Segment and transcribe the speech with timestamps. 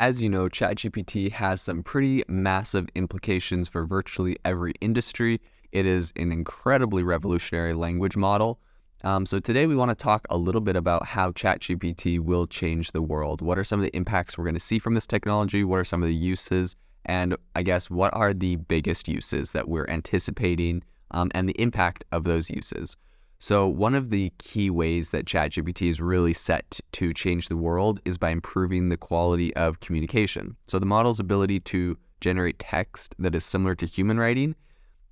[0.00, 5.40] As you know, ChatGPT has some pretty massive implications for virtually every industry.
[5.72, 8.60] It is an incredibly revolutionary language model.
[9.02, 12.92] Um, so, today we want to talk a little bit about how ChatGPT will change
[12.92, 13.42] the world.
[13.42, 15.64] What are some of the impacts we're going to see from this technology?
[15.64, 16.76] What are some of the uses?
[17.04, 22.04] And I guess, what are the biggest uses that we're anticipating um, and the impact
[22.12, 22.96] of those uses?
[23.40, 28.00] So, one of the key ways that ChatGPT is really set to change the world
[28.04, 30.56] is by improving the quality of communication.
[30.66, 34.56] So, the model's ability to generate text that is similar to human writing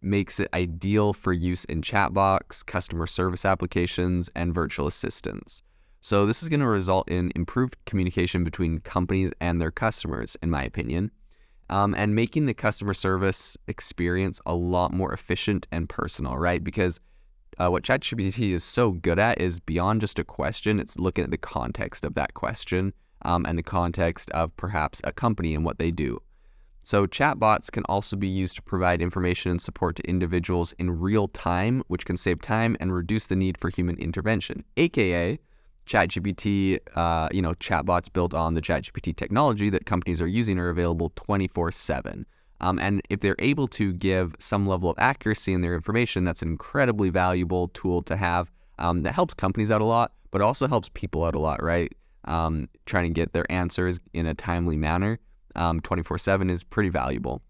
[0.00, 5.60] makes it ideal for use in chatbots, customer service applications, and virtual assistants.
[6.00, 10.50] So, this is going to result in improved communication between companies and their customers, in
[10.50, 11.10] my opinion,
[11.68, 16.64] um, and making the customer service experience a lot more efficient and personal, right?
[16.64, 17.00] Because
[17.58, 21.30] uh, what ChatGPT is so good at is beyond just a question, it's looking at
[21.30, 25.78] the context of that question um, and the context of perhaps a company and what
[25.78, 26.20] they do.
[26.86, 31.28] So, chatbots can also be used to provide information and support to individuals in real
[31.28, 35.38] time, which can save time and reduce the need for human intervention, aka
[35.86, 40.68] ChatGPT, uh, you know, chatbots built on the ChatGPT technology that companies are using are
[40.68, 42.26] available 24 7.
[42.64, 46.40] Um, and if they're able to give some level of accuracy in their information, that's
[46.40, 50.66] an incredibly valuable tool to have um, that helps companies out a lot, but also
[50.66, 51.92] helps people out a lot, right?
[52.24, 55.18] Um, trying to get their answers in a timely manner
[55.54, 57.42] um, 24 7 is pretty valuable.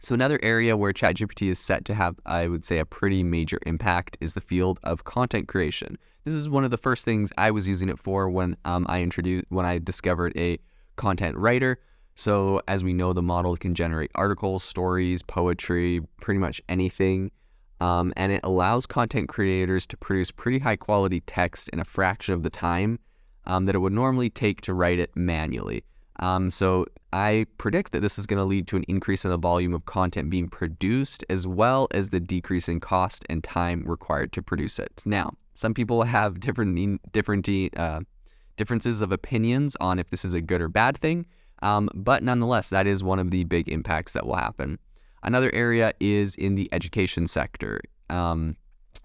[0.00, 3.58] So, another area where ChatGPT is set to have, I would say, a pretty major
[3.66, 5.98] impact is the field of content creation.
[6.24, 9.02] This is one of the first things I was using it for when um, I
[9.02, 10.58] introduced, when I discovered a
[10.96, 11.80] content writer.
[12.14, 17.30] So, as we know, the model can generate articles, stories, poetry, pretty much anything.
[17.80, 22.32] Um, and it allows content creators to produce pretty high quality text in a fraction
[22.32, 23.00] of the time
[23.46, 25.82] um, that it would normally take to write it manually.
[26.20, 29.36] Um, so, I predict that this is going to lead to an increase in the
[29.36, 34.32] volume of content being produced, as well as the decrease in cost and time required
[34.32, 35.00] to produce it.
[35.06, 38.00] Now, some people have different different uh,
[38.56, 41.26] differences of opinions on if this is a good or bad thing.
[41.62, 44.78] Um, but nonetheless, that is one of the big impacts that will happen.
[45.22, 47.80] Another area is in the education sector.
[48.10, 48.56] Um,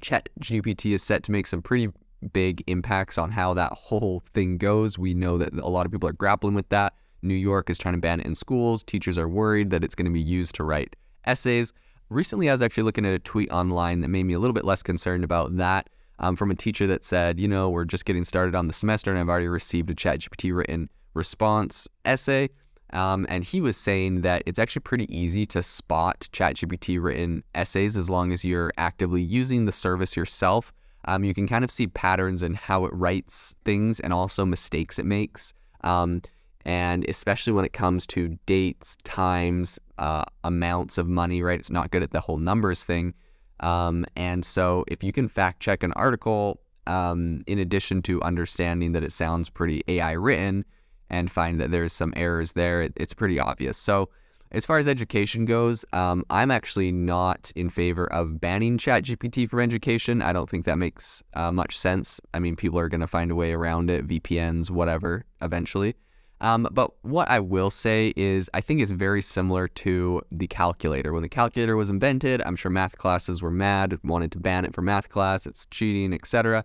[0.00, 1.88] ChatGPT is set to make some pretty
[2.32, 4.98] big impacts on how that whole thing goes.
[4.98, 6.94] We know that a lot of people are grappling with that.
[7.22, 8.82] New York is trying to ban it in schools.
[8.82, 11.72] Teachers are worried that it's going to be used to write essays.
[12.10, 14.64] Recently, I was actually looking at a tweet online that made me a little bit
[14.64, 15.88] less concerned about that
[16.18, 19.10] um, from a teacher that said, you know, we're just getting started on the semester
[19.10, 22.50] and I've already received a ChatGPT written response essay.
[22.92, 27.96] Um, and he was saying that it's actually pretty easy to spot ChatGPT written essays
[27.96, 30.74] as long as you're actively using the service yourself.
[31.06, 34.98] Um, you can kind of see patterns in how it writes things and also mistakes
[34.98, 35.54] it makes.
[35.82, 36.22] Um,
[36.64, 41.58] and especially when it comes to dates, times, uh, amounts of money, right?
[41.58, 43.14] It's not good at the whole numbers thing.
[43.60, 48.92] Um, and so if you can fact check an article, um, in addition to understanding
[48.92, 50.64] that it sounds pretty AI written,
[51.12, 53.78] and find that there's some errors there, it, it's pretty obvious.
[53.78, 54.08] So,
[54.50, 59.60] as far as education goes, um, I'm actually not in favor of banning ChatGPT from
[59.60, 60.20] education.
[60.20, 62.20] I don't think that makes uh, much sense.
[62.34, 65.94] I mean, people are going to find a way around it, VPNs, whatever, eventually.
[66.42, 71.14] Um, but what I will say is, I think it's very similar to the calculator.
[71.14, 74.74] When the calculator was invented, I'm sure math classes were mad, wanted to ban it
[74.74, 76.62] for math class, it's cheating, etc.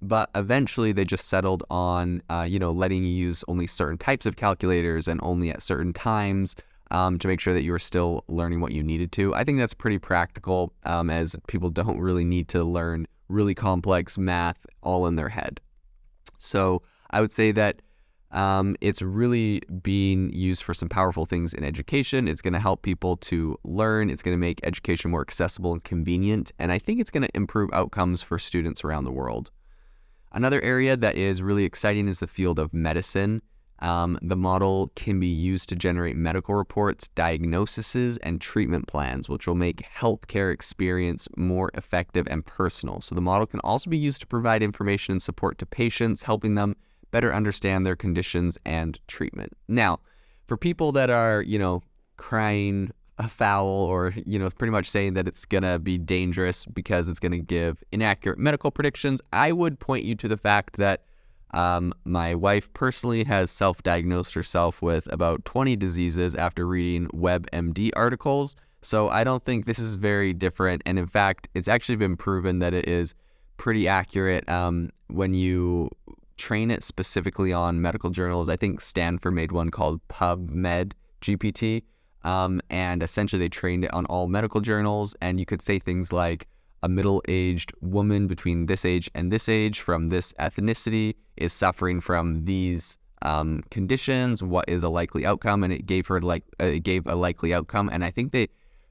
[0.00, 4.26] But eventually, they just settled on, uh, you know, letting you use only certain types
[4.26, 6.54] of calculators and only at certain times
[6.90, 9.34] um, to make sure that you were still learning what you needed to.
[9.34, 14.16] I think that's pretty practical, um, as people don't really need to learn really complex
[14.16, 15.60] math all in their head.
[16.38, 17.82] So I would say that
[18.30, 22.28] um, it's really being used for some powerful things in education.
[22.28, 24.10] It's going to help people to learn.
[24.10, 26.52] It's going to make education more accessible and convenient.
[26.58, 29.50] And I think it's going to improve outcomes for students around the world.
[30.32, 33.42] Another area that is really exciting is the field of medicine.
[33.80, 39.46] Um, the model can be used to generate medical reports, diagnoses, and treatment plans, which
[39.46, 43.00] will make healthcare experience more effective and personal.
[43.00, 46.56] So the model can also be used to provide information and support to patients, helping
[46.56, 46.76] them
[47.10, 49.52] better understand their conditions and treatment.
[49.68, 50.00] Now,
[50.46, 51.82] for people that are, you know,
[52.16, 56.64] crying a foul or, you know, pretty much saying that it's going to be dangerous
[56.66, 60.76] because it's going to give inaccurate medical predictions, I would point you to the fact
[60.76, 61.02] that
[61.52, 67.90] um, my wife personally has self diagnosed herself with about 20 diseases after reading WebMD
[67.96, 68.54] articles.
[68.82, 70.82] So I don't think this is very different.
[70.86, 73.14] And in fact, it's actually been proven that it is
[73.56, 75.90] pretty accurate um, when you
[76.36, 78.48] train it specifically on medical journals.
[78.48, 81.82] I think Stanford made one called PubMed GPT.
[82.24, 85.14] Um, and essentially, they trained it on all medical journals.
[85.20, 86.48] And you could say things like,
[86.82, 92.00] a middle aged woman between this age and this age from this ethnicity is suffering
[92.00, 94.42] from these um, conditions.
[94.42, 95.64] What is a likely outcome?
[95.64, 97.88] And it gave her like uh, it gave a likely outcome.
[97.92, 98.48] And I think they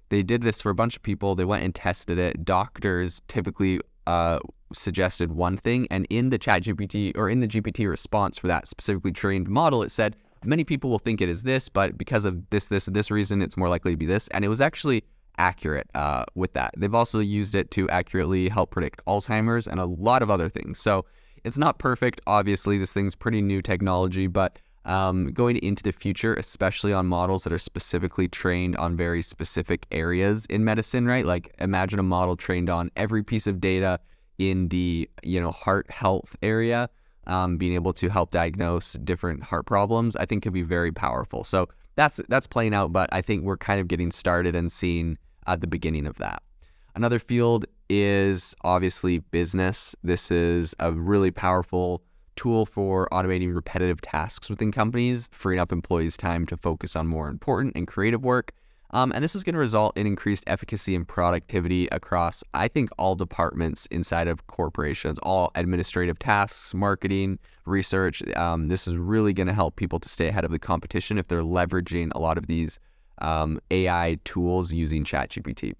[0.09, 1.35] they did this for a bunch of people.
[1.35, 2.45] They went and tested it.
[2.45, 4.39] Doctors typically uh,
[4.73, 8.67] suggested one thing, and in the Chat GPT or in the GPT response for that
[8.67, 12.49] specifically trained model, it said many people will think it is this, but because of
[12.49, 14.27] this, this, and this reason, it's more likely to be this.
[14.29, 15.03] And it was actually
[15.37, 16.73] accurate uh, with that.
[16.77, 20.79] They've also used it to accurately help predict Alzheimer's and a lot of other things.
[20.79, 21.05] So
[21.43, 22.21] it's not perfect.
[22.27, 27.43] Obviously, this thing's pretty new technology, but um, going into the future, especially on models
[27.43, 31.25] that are specifically trained on very specific areas in medicine, right?
[31.25, 33.99] Like imagine a model trained on every piece of data
[34.37, 36.89] in the you know heart health area,
[37.27, 41.43] um, being able to help diagnose different heart problems, I think could be very powerful.
[41.43, 45.17] So that's that's playing out, but I think we're kind of getting started and seeing
[45.45, 46.41] at the beginning of that.
[46.95, 49.95] Another field is obviously business.
[50.03, 52.01] This is a really powerful
[52.35, 57.29] tool for automating repetitive tasks within companies, freeing up employees' time to focus on more
[57.29, 58.53] important and creative work.
[58.91, 62.89] Um, and this is going to result in increased efficacy and productivity across, I think,
[62.97, 68.23] all departments inside of corporations, all administrative tasks, marketing, research.
[68.35, 71.27] Um, this is really going to help people to stay ahead of the competition if
[71.27, 72.79] they're leveraging a lot of these
[73.19, 75.73] um, AI tools using ChatGPT.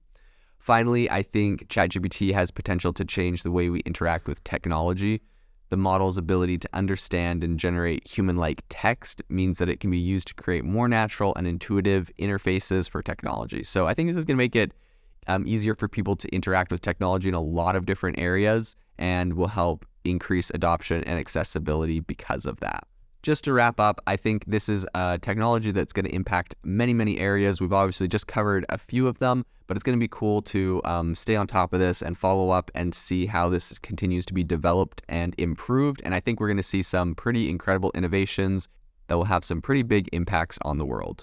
[0.60, 5.22] Finally, I think ChatGPT has potential to change the way we interact with technology.
[5.70, 9.98] The model's ability to understand and generate human like text means that it can be
[9.98, 13.64] used to create more natural and intuitive interfaces for technology.
[13.64, 14.72] So I think this is going to make it
[15.28, 19.34] um, easier for people to interact with technology in a lot of different areas and
[19.34, 22.88] will help increase adoption and accessibility because of that.
[23.24, 26.94] Just to wrap up, I think this is a technology that's going to impact many,
[26.94, 27.60] many areas.
[27.60, 30.82] We've obviously just covered a few of them, but it's going to be cool to
[30.86, 34.34] um, stay on top of this and follow up and see how this continues to
[34.34, 36.02] be developed and improved.
[36.06, 38.68] And I think we're going to see some pretty incredible innovations
[39.08, 41.16] that will have some pretty big impacts on the world.